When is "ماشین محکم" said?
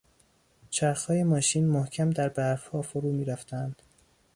1.23-2.09